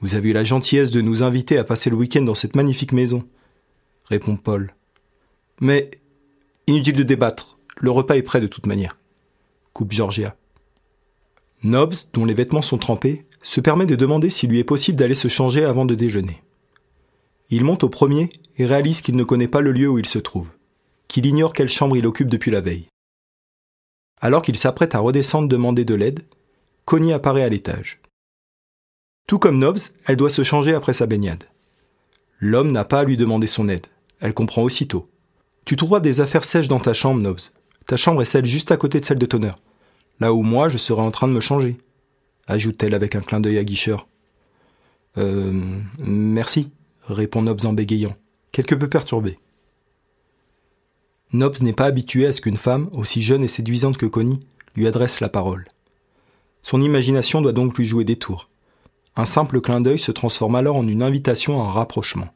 Vous 0.00 0.14
avez 0.14 0.30
eu 0.30 0.32
la 0.32 0.44
gentillesse 0.44 0.90
de 0.90 1.00
nous 1.00 1.22
inviter 1.22 1.56
à 1.56 1.64
passer 1.64 1.88
le 1.90 1.96
week-end 1.96 2.22
dans 2.22 2.34
cette 2.34 2.56
magnifique 2.56 2.92
maison, 2.92 3.26
répond 4.04 4.36
Paul. 4.36 4.74
Mais 5.60 5.90
inutile 6.66 6.96
de 6.96 7.02
débattre, 7.02 7.58
le 7.80 7.90
repas 7.90 8.16
est 8.16 8.22
prêt 8.22 8.40
de 8.40 8.46
toute 8.46 8.66
manière, 8.66 8.98
coupe 9.72 9.92
Georgia. 9.92 10.36
Nobs, 11.62 11.94
dont 12.12 12.26
les 12.26 12.34
vêtements 12.34 12.60
sont 12.60 12.76
trempés, 12.76 13.24
se 13.42 13.60
permet 13.60 13.86
de 13.86 13.96
demander 13.96 14.28
s'il 14.28 14.50
lui 14.50 14.58
est 14.58 14.64
possible 14.64 14.98
d'aller 14.98 15.14
se 15.14 15.28
changer 15.28 15.64
avant 15.64 15.86
de 15.86 15.94
déjeuner. 15.94 16.42
Il 17.50 17.64
monte 17.64 17.84
au 17.84 17.88
premier 17.88 18.30
et 18.58 18.66
réalise 18.66 19.00
qu'il 19.00 19.16
ne 19.16 19.24
connaît 19.24 19.48
pas 19.48 19.60
le 19.60 19.72
lieu 19.72 19.88
où 19.88 19.98
il 19.98 20.06
se 20.06 20.18
trouve, 20.18 20.48
qu'il 21.08 21.24
ignore 21.26 21.52
quelle 21.52 21.70
chambre 21.70 21.96
il 21.96 22.06
occupe 22.06 22.30
depuis 22.30 22.50
la 22.50 22.60
veille. 22.60 22.88
Alors 24.24 24.40
qu'il 24.40 24.56
s'apprête 24.56 24.94
à 24.94 25.00
redescendre 25.00 25.48
demander 25.48 25.84
de 25.84 25.92
l'aide, 25.92 26.20
Connie 26.86 27.12
apparaît 27.12 27.42
à 27.42 27.50
l'étage. 27.50 28.00
Tout 29.26 29.38
comme 29.38 29.58
Nobs, 29.58 29.78
elle 30.06 30.16
doit 30.16 30.30
se 30.30 30.42
changer 30.42 30.72
après 30.72 30.94
sa 30.94 31.04
baignade. 31.04 31.44
L'homme 32.40 32.72
n'a 32.72 32.86
pas 32.86 33.00
à 33.00 33.04
lui 33.04 33.18
demander 33.18 33.46
son 33.46 33.68
aide. 33.68 33.86
Elle 34.20 34.32
comprend 34.32 34.62
aussitôt. 34.62 35.10
Tu 35.66 35.76
trouveras 35.76 36.00
des 36.00 36.22
affaires 36.22 36.44
sèches 36.44 36.68
dans 36.68 36.80
ta 36.80 36.94
chambre, 36.94 37.20
Nobs. 37.20 37.52
Ta 37.86 37.98
chambre 37.98 38.22
est 38.22 38.24
celle 38.24 38.46
juste 38.46 38.72
à 38.72 38.78
côté 38.78 38.98
de 38.98 39.04
celle 39.04 39.18
de 39.18 39.26
Tonnerre. 39.26 39.58
Là 40.20 40.32
où 40.32 40.40
moi, 40.40 40.70
je 40.70 40.78
serai 40.78 41.02
en 41.02 41.10
train 41.10 41.28
de 41.28 41.34
me 41.34 41.40
changer, 41.40 41.76
ajoute-t-elle 42.46 42.94
avec 42.94 43.16
un 43.16 43.20
clin 43.20 43.40
d'œil 43.40 43.58
à 43.58 43.64
Guicheur. 43.64 44.08
Euh. 45.18 45.52
Merci, 46.02 46.70
répond 47.08 47.42
Nobs 47.42 47.66
en 47.66 47.74
bégayant, 47.74 48.14
quelque 48.52 48.74
peu 48.74 48.88
perturbé. 48.88 49.38
Nobs 51.34 51.62
n'est 51.62 51.72
pas 51.72 51.86
habitué 51.86 52.26
à 52.26 52.32
ce 52.32 52.40
qu'une 52.40 52.56
femme, 52.56 52.88
aussi 52.94 53.20
jeune 53.20 53.42
et 53.42 53.48
séduisante 53.48 53.96
que 53.96 54.06
Connie, 54.06 54.38
lui 54.76 54.86
adresse 54.86 55.18
la 55.18 55.28
parole. 55.28 55.64
Son 56.62 56.80
imagination 56.80 57.42
doit 57.42 57.52
donc 57.52 57.76
lui 57.76 57.86
jouer 57.86 58.04
des 58.04 58.14
tours. 58.14 58.48
Un 59.16 59.24
simple 59.24 59.60
clin 59.60 59.80
d'œil 59.80 59.98
se 59.98 60.12
transforme 60.12 60.54
alors 60.54 60.76
en 60.76 60.86
une 60.86 61.02
invitation 61.02 61.60
à 61.60 61.64
un 61.64 61.72
rapprochement. 61.72 62.32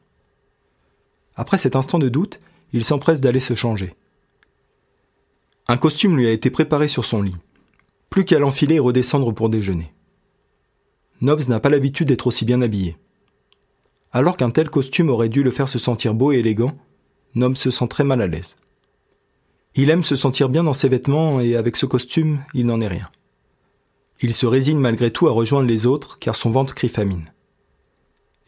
Après 1.37 1.57
cet 1.57 1.77
instant 1.77 1.97
de 1.97 2.09
doute, 2.09 2.41
il 2.73 2.83
s'empresse 2.83 3.21
d'aller 3.21 3.39
se 3.39 3.53
changer. 3.53 3.93
Un 5.69 5.77
costume 5.77 6.17
lui 6.17 6.27
a 6.27 6.31
été 6.31 6.49
préparé 6.49 6.89
sur 6.89 7.05
son 7.05 7.21
lit. 7.21 7.37
Plus 8.09 8.25
qu'à 8.25 8.37
l'enfiler 8.37 8.75
et 8.75 8.79
redescendre 8.79 9.33
pour 9.33 9.47
déjeuner. 9.47 9.93
Nobs 11.21 11.47
n'a 11.47 11.61
pas 11.61 11.69
l'habitude 11.69 12.09
d'être 12.09 12.27
aussi 12.27 12.43
bien 12.43 12.61
habillé. 12.61 12.97
Alors 14.11 14.35
qu'un 14.35 14.51
tel 14.51 14.69
costume 14.69 15.07
aurait 15.07 15.29
dû 15.29 15.41
le 15.41 15.51
faire 15.51 15.69
se 15.69 15.79
sentir 15.79 16.13
beau 16.13 16.33
et 16.33 16.39
élégant, 16.39 16.77
Nobs 17.35 17.55
se 17.55 17.71
sent 17.71 17.87
très 17.87 18.03
mal 18.03 18.21
à 18.21 18.27
l'aise. 18.27 18.57
Il 19.81 19.89
aime 19.89 20.03
se 20.03 20.17
sentir 20.17 20.49
bien 20.49 20.65
dans 20.65 20.73
ses 20.73 20.89
vêtements 20.89 21.39
et 21.39 21.55
avec 21.55 21.77
ce 21.77 21.85
costume, 21.85 22.39
il 22.53 22.65
n'en 22.65 22.81
est 22.81 22.89
rien. 22.89 23.07
Il 24.19 24.33
se 24.33 24.45
résigne 24.45 24.77
malgré 24.77 25.09
tout 25.09 25.29
à 25.29 25.31
rejoindre 25.31 25.69
les 25.69 25.85
autres 25.85 26.19
car 26.19 26.35
son 26.35 26.49
ventre 26.49 26.75
crie 26.75 26.89
famine. 26.89 27.31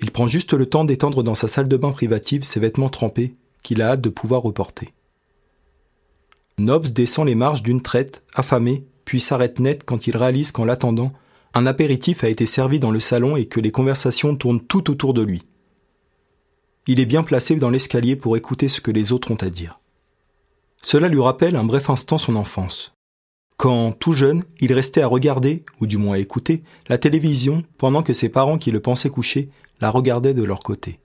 Il 0.01 0.11
prend 0.11 0.27
juste 0.27 0.51
le 0.51 0.65
temps 0.65 0.83
d'étendre 0.83 1.23
dans 1.23 1.33
sa 1.33 1.47
salle 1.47 1.69
de 1.69 1.77
bain 1.77 1.93
privative 1.93 2.43
ses 2.43 2.59
vêtements 2.59 2.89
trempés 2.89 3.33
qu'il 3.63 3.81
a 3.81 3.91
hâte 3.91 4.01
de 4.01 4.09
pouvoir 4.09 4.41
reporter. 4.41 4.89
Nobs 6.57 6.89
descend 6.89 7.25
les 7.25 7.35
marches 7.35 7.63
d'une 7.63 7.81
traite, 7.81 8.23
affamé, 8.33 8.83
puis 9.05 9.21
s'arrête 9.21 9.59
net 9.59 9.85
quand 9.85 10.07
il 10.07 10.17
réalise 10.17 10.51
qu'en 10.51 10.65
l'attendant, 10.65 11.13
un 11.53 11.65
apéritif 11.65 12.25
a 12.25 12.29
été 12.29 12.45
servi 12.45 12.77
dans 12.77 12.91
le 12.91 12.99
salon 12.99 13.37
et 13.37 13.45
que 13.45 13.61
les 13.61 13.71
conversations 13.71 14.35
tournent 14.35 14.59
tout 14.59 14.91
autour 14.91 15.13
de 15.13 15.21
lui. 15.21 15.43
Il 16.87 16.99
est 16.99 17.05
bien 17.05 17.23
placé 17.23 17.55
dans 17.55 17.69
l'escalier 17.69 18.17
pour 18.17 18.35
écouter 18.35 18.67
ce 18.67 18.81
que 18.81 18.91
les 18.91 19.13
autres 19.13 19.31
ont 19.31 19.35
à 19.35 19.49
dire. 19.49 19.80
Cela 20.83 21.07
lui 21.07 21.21
rappelle 21.21 21.55
un 21.55 21.63
bref 21.63 21.89
instant 21.89 22.17
son 22.17 22.35
enfance. 22.35 22.93
Quand, 23.57 23.91
tout 23.91 24.13
jeune, 24.13 24.43
il 24.59 24.73
restait 24.73 25.03
à 25.03 25.07
regarder, 25.07 25.63
ou 25.79 25.85
du 25.85 25.97
moins 25.97 26.15
à 26.15 26.19
écouter, 26.19 26.63
la 26.89 26.97
télévision 26.97 27.63
pendant 27.77 28.01
que 28.01 28.13
ses 28.13 28.29
parents 28.29 28.57
qui 28.57 28.71
le 28.71 28.79
pensaient 28.79 29.09
couché 29.09 29.49
la 29.79 29.91
regardaient 29.91 30.33
de 30.33 30.43
leur 30.43 30.59
côté. 30.59 30.99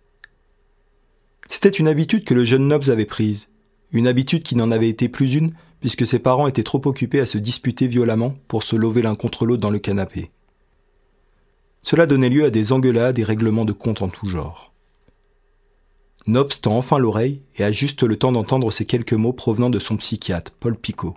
C'était 1.49 1.69
une 1.69 1.89
habitude 1.89 2.25
que 2.25 2.35
le 2.35 2.45
jeune 2.45 2.67
Nobs 2.67 2.89
avait 2.89 3.05
prise, 3.05 3.51
une 3.93 4.09
habitude 4.09 4.43
qui 4.43 4.57
n'en 4.57 4.71
avait 4.71 4.89
été 4.89 5.09
plus 5.09 5.35
une 5.35 5.53
puisque 5.81 6.07
ses 6.07 6.19
parents 6.19 6.49
étaient 6.49 6.63
trop 6.63 6.81
occupés 6.87 7.21
à 7.21 7.27
se 7.27 7.39
disputer 7.39 7.87
violemment 7.87 8.35
pour 8.49 8.63
se 8.63 8.75
lever 8.75 9.03
l'un 9.03 9.15
contre 9.15 9.47
l'autre 9.47 9.61
dans 9.61 9.71
le 9.71 9.79
canapé. 9.79 10.31
Cela 11.83 12.07
donnait 12.07 12.31
lieu 12.31 12.45
à 12.45 12.51
des 12.51 12.73
engueulades 12.73 13.19
et 13.19 13.25
règlements 13.25 13.65
de 13.65 13.73
compte 13.73 14.03
en 14.03 14.09
tout 14.09 14.27
genre. 14.27 14.73
Nobs 16.29 16.61
tend 16.61 16.77
enfin 16.77 16.99
l'oreille 16.99 17.41
et 17.57 17.63
a 17.63 17.71
juste 17.71 18.03
le 18.03 18.17
temps 18.17 18.33
d'entendre 18.33 18.73
ces 18.73 18.85
quelques 18.85 19.13
mots 19.13 19.33
provenant 19.33 19.71
de 19.71 19.79
son 19.79 19.97
psychiatre, 19.97 20.53
Paul 20.59 20.77
Picot. 20.77 21.17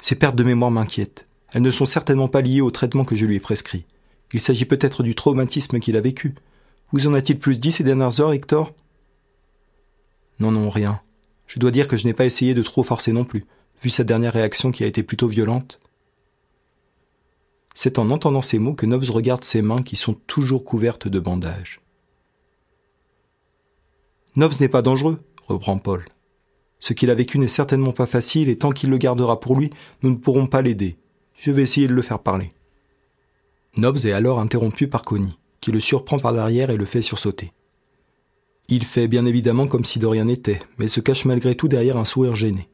Ces 0.00 0.14
pertes 0.14 0.36
de 0.36 0.44
mémoire 0.44 0.70
m'inquiètent. 0.70 1.26
Elles 1.52 1.62
ne 1.62 1.70
sont 1.72 1.86
certainement 1.86 2.28
pas 2.28 2.40
liées 2.40 2.60
au 2.60 2.70
traitement 2.70 3.04
que 3.04 3.16
je 3.16 3.26
lui 3.26 3.36
ai 3.36 3.40
prescrit. 3.40 3.84
Il 4.32 4.40
s'agit 4.40 4.64
peut-être 4.64 5.02
du 5.02 5.16
traumatisme 5.16 5.80
qu'il 5.80 5.96
a 5.96 6.00
vécu. 6.00 6.36
Vous 6.92 7.08
en 7.08 7.14
a-t-il 7.14 7.38
plus 7.38 7.58
dit 7.58 7.72
ces 7.72 7.82
dernières 7.82 8.20
heures, 8.20 8.32
Hector? 8.32 8.72
Non, 10.38 10.52
non, 10.52 10.70
rien. 10.70 11.00
Je 11.48 11.58
dois 11.58 11.72
dire 11.72 11.88
que 11.88 11.96
je 11.96 12.04
n'ai 12.04 12.14
pas 12.14 12.26
essayé 12.26 12.54
de 12.54 12.62
trop 12.62 12.84
forcer 12.84 13.10
non 13.12 13.24
plus, 13.24 13.44
vu 13.82 13.90
sa 13.90 14.04
dernière 14.04 14.34
réaction 14.34 14.70
qui 14.70 14.84
a 14.84 14.86
été 14.86 15.02
plutôt 15.02 15.28
violente. 15.28 15.80
C'est 17.74 17.98
en 17.98 18.10
entendant 18.10 18.42
ces 18.42 18.58
mots 18.58 18.74
que 18.74 18.86
Nobs 18.86 19.10
regarde 19.10 19.42
ses 19.44 19.62
mains 19.62 19.82
qui 19.82 19.96
sont 19.96 20.14
toujours 20.14 20.64
couvertes 20.64 21.08
de 21.08 21.18
bandages. 21.18 21.80
Nobs 24.36 24.60
n'est 24.60 24.68
pas 24.68 24.82
dangereux, 24.82 25.18
reprend 25.46 25.78
Paul. 25.78 26.04
Ce 26.78 26.92
qu'il 26.92 27.10
a 27.10 27.14
vécu 27.14 27.38
n'est 27.38 27.48
certainement 27.48 27.92
pas 27.92 28.04
facile 28.04 28.50
et 28.50 28.58
tant 28.58 28.70
qu'il 28.70 28.90
le 28.90 28.98
gardera 28.98 29.40
pour 29.40 29.56
lui, 29.56 29.70
nous 30.02 30.10
ne 30.10 30.16
pourrons 30.16 30.46
pas 30.46 30.60
l'aider. 30.60 30.98
Je 31.38 31.50
vais 31.50 31.62
essayer 31.62 31.88
de 31.88 31.94
le 31.94 32.02
faire 32.02 32.18
parler. 32.18 32.50
Nobs 33.78 34.04
est 34.04 34.12
alors 34.12 34.38
interrompu 34.38 34.88
par 34.88 35.02
Connie, 35.02 35.38
qui 35.62 35.72
le 35.72 35.80
surprend 35.80 36.18
par 36.18 36.34
derrière 36.34 36.70
et 36.70 36.76
le 36.76 36.84
fait 36.84 37.00
sursauter. 37.00 37.52
Il 38.68 38.84
fait 38.84 39.08
bien 39.08 39.24
évidemment 39.24 39.66
comme 39.66 39.84
si 39.84 39.98
de 39.98 40.06
rien 40.06 40.24
n'était, 40.26 40.60
mais 40.76 40.88
se 40.88 41.00
cache 41.00 41.24
malgré 41.24 41.54
tout 41.54 41.68
derrière 41.68 41.96
un 41.96 42.04
sourire 42.04 42.34
gêné. 42.34 42.68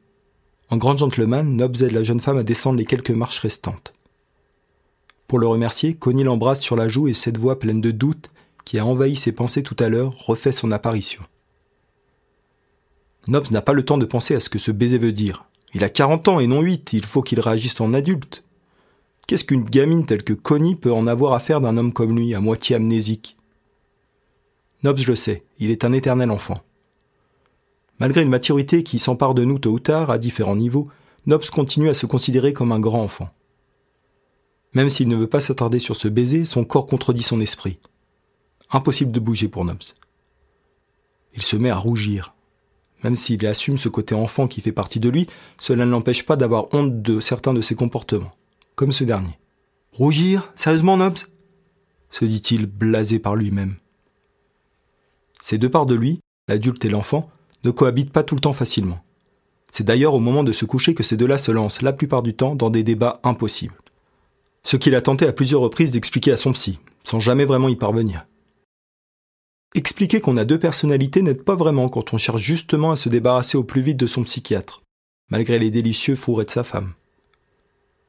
En 0.69 0.77
grand 0.77 0.97
gentleman, 0.97 1.55
Nobs 1.55 1.81
aide 1.81 1.91
la 1.91 2.03
jeune 2.03 2.19
femme 2.19 2.37
à 2.37 2.43
descendre 2.43 2.77
les 2.77 2.85
quelques 2.85 3.11
marches 3.11 3.39
restantes. 3.39 3.93
Pour 5.27 5.39
le 5.39 5.47
remercier, 5.47 5.93
Connie 5.93 6.23
l'embrasse 6.23 6.61
sur 6.61 6.75
la 6.75 6.89
joue 6.89 7.07
et 7.07 7.13
cette 7.13 7.37
voix 7.37 7.59
pleine 7.59 7.81
de 7.81 7.91
doute, 7.91 8.31
qui 8.65 8.79
a 8.79 8.85
envahi 8.85 9.15
ses 9.15 9.31
pensées 9.31 9.63
tout 9.63 9.77
à 9.79 9.87
l'heure, 9.87 10.15
refait 10.25 10.51
son 10.51 10.71
apparition. 10.71 11.23
Nobs 13.27 13.51
n'a 13.51 13.61
pas 13.61 13.73
le 13.73 13.85
temps 13.85 13.97
de 13.97 14.05
penser 14.05 14.35
à 14.35 14.39
ce 14.39 14.49
que 14.49 14.59
ce 14.59 14.71
baiser 14.71 14.97
veut 14.97 15.13
dire. 15.13 15.45
Il 15.73 15.83
a 15.83 15.89
40 15.89 16.27
ans 16.27 16.39
et 16.39 16.47
non 16.47 16.61
8, 16.61 16.93
il 16.93 17.05
faut 17.05 17.21
qu'il 17.21 17.39
réagisse 17.39 17.79
en 17.81 17.93
adulte. 17.93 18.43
Qu'est-ce 19.27 19.45
qu'une 19.45 19.63
gamine 19.63 20.05
telle 20.05 20.23
que 20.23 20.33
Connie 20.33 20.75
peut 20.75 20.91
en 20.91 21.07
avoir 21.07 21.33
à 21.33 21.39
faire 21.39 21.61
d'un 21.61 21.77
homme 21.77 21.93
comme 21.93 22.15
lui, 22.17 22.35
à 22.35 22.41
moitié 22.41 22.75
amnésique? 22.75 23.37
Nobs 24.83 24.99
le 25.07 25.15
sait, 25.15 25.45
il 25.59 25.71
est 25.71 25.85
un 25.85 25.93
éternel 25.93 26.29
enfant. 26.29 26.57
Malgré 27.99 28.21
une 28.21 28.29
maturité 28.29 28.83
qui 28.83 28.99
s'empare 28.99 29.33
de 29.33 29.45
nous 29.45 29.59
tôt 29.59 29.71
ou 29.71 29.79
tard, 29.79 30.11
à 30.11 30.17
différents 30.17 30.57
niveaux, 30.57 30.89
Nobs 31.25 31.49
continue 31.49 31.87
à 31.87 31.93
se 31.93 32.05
considérer 32.05 32.51
comme 32.51 32.73
un 32.73 32.79
grand 32.81 33.01
enfant. 33.01 33.29
Même 34.73 34.89
s'il 34.89 35.07
ne 35.07 35.15
veut 35.15 35.29
pas 35.29 35.39
s'attarder 35.39 35.79
sur 35.79 35.95
ce 35.95 36.09
baiser, 36.09 36.43
son 36.43 36.65
corps 36.65 36.85
contredit 36.85 37.23
son 37.23 37.39
esprit. 37.39 37.79
Impossible 38.71 39.11
de 39.11 39.19
bouger 39.21 39.47
pour 39.47 39.63
Nobs. 39.63 39.83
Il 41.33 41.43
se 41.43 41.55
met 41.55 41.69
à 41.69 41.77
rougir, 41.77 42.33
même 43.03 43.15
s'il 43.15 43.45
assume 43.45 43.77
ce 43.77 43.89
côté 43.89 44.15
enfant 44.15 44.47
qui 44.47 44.61
fait 44.61 44.71
partie 44.71 44.99
de 44.99 45.09
lui, 45.09 45.27
cela 45.59 45.85
ne 45.85 45.91
l'empêche 45.91 46.25
pas 46.25 46.35
d'avoir 46.35 46.73
honte 46.73 47.01
de 47.01 47.19
certains 47.19 47.53
de 47.53 47.61
ses 47.61 47.75
comportements, 47.75 48.31
comme 48.75 48.91
ce 48.91 49.03
dernier. 49.03 49.37
Rougir 49.91 50.51
Sérieusement, 50.55 50.97
Nobs 50.97 51.19
se 52.09 52.25
dit-il, 52.25 52.67
blasé 52.67 53.17
par 53.17 53.35
lui-même. 53.35 53.75
Ces 55.41 55.57
deux 55.57 55.69
parts 55.69 55.87
de 55.87 55.95
lui, 55.95 56.19
l'adulte 56.47 56.85
et 56.85 56.89
l'enfant, 56.89 57.29
ne 57.63 57.71
cohabitent 57.71 58.11
pas 58.11 58.23
tout 58.23 58.35
le 58.35 58.41
temps 58.41 58.53
facilement. 58.53 59.03
C'est 59.71 59.83
d'ailleurs 59.83 60.13
au 60.13 60.19
moment 60.19 60.43
de 60.43 60.51
se 60.51 60.65
coucher 60.65 60.93
que 60.93 61.01
ces 61.01 61.17
deux-là 61.17 61.39
se 61.39 61.51
lancent 61.51 61.81
la 61.81 61.93
plupart 61.93 62.21
du 62.21 62.35
temps 62.35 62.53
dans 62.53 62.69
des 62.69 62.83
débats 62.83 63.19
impossibles. 63.23 63.73
Ce 64.61 64.77
qu'il 64.77 64.93
a 64.93 65.01
tenté 65.01 65.25
à 65.25 65.33
plusieurs 65.33 65.61
reprises 65.61 65.91
d'expliquer 65.91 66.31
à 66.31 66.37
son 66.37 66.53
psy, 66.53 66.79
sans 67.03 67.19
jamais 67.19 67.45
vraiment 67.45 67.69
y 67.69 67.75
parvenir. 67.75 68.27
Expliquer 69.75 70.21
qu'on 70.21 70.37
a 70.37 70.45
deux 70.45 70.59
personnalités 70.59 71.23
n'aide 71.23 71.43
pas 71.43 71.55
vraiment 71.55 71.89
quand 71.89 72.13
on 72.13 72.17
cherche 72.17 72.41
justement 72.41 72.91
à 72.91 72.95
se 72.95 73.09
débarrasser 73.09 73.57
au 73.57 73.63
plus 73.63 73.81
vite 73.81 73.97
de 73.97 74.05
son 74.05 74.23
psychiatre, 74.23 74.83
malgré 75.29 75.57
les 75.57 75.71
délicieux 75.71 76.15
fourrés 76.15 76.45
de 76.45 76.51
sa 76.51 76.63
femme. 76.63 76.93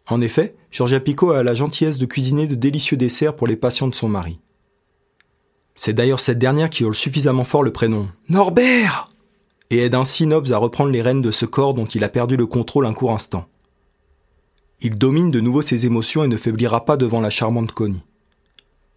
En 0.06 0.20
effet, 0.20 0.54
Georgia 0.70 1.00
Picot 1.00 1.30
a 1.30 1.42
la 1.42 1.54
gentillesse 1.54 1.96
de 1.96 2.04
cuisiner 2.04 2.46
de 2.46 2.54
délicieux 2.54 2.98
desserts 2.98 3.34
pour 3.34 3.46
les 3.46 3.56
patients 3.56 3.88
de 3.88 3.94
son 3.94 4.08
mari. 4.08 4.38
C'est 5.74 5.94
d'ailleurs 5.94 6.20
cette 6.20 6.38
dernière 6.38 6.68
qui 6.68 6.82
hurle 6.82 6.94
suffisamment 6.94 7.44
fort 7.44 7.62
le 7.62 7.72
prénom 7.72 8.08
Norbert 8.28 9.08
et 9.70 9.78
aide 9.78 9.94
ainsi 9.94 10.26
Nobs 10.26 10.52
à 10.52 10.58
reprendre 10.58 10.90
les 10.90 11.00
rênes 11.00 11.22
de 11.22 11.30
ce 11.30 11.46
corps 11.46 11.72
dont 11.72 11.86
il 11.86 12.04
a 12.04 12.10
perdu 12.10 12.36
le 12.36 12.46
contrôle 12.46 12.84
un 12.84 12.92
court 12.92 13.12
instant. 13.12 13.46
Il 14.82 14.98
domine 14.98 15.30
de 15.30 15.40
nouveau 15.40 15.62
ses 15.62 15.86
émotions 15.86 16.22
et 16.22 16.28
ne 16.28 16.36
faiblira 16.36 16.84
pas 16.84 16.98
devant 16.98 17.22
la 17.22 17.30
charmante 17.30 17.72
Connie. 17.72 18.04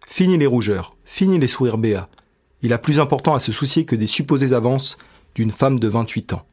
Fini 0.06 0.36
les 0.36 0.46
rougeurs, 0.46 0.96
fini 1.04 1.38
les 1.38 1.48
sourires 1.48 1.78
béats. 1.78 2.08
Il 2.62 2.72
a 2.72 2.78
plus 2.78 2.98
important 2.98 3.34
à 3.34 3.38
se 3.38 3.52
soucier 3.52 3.84
que 3.84 3.94
des 3.94 4.06
supposées 4.06 4.52
avances 4.52 4.98
d'une 5.34 5.50
femme 5.50 5.78
de 5.78 5.88
28 5.88 6.32
ans. 6.32 6.46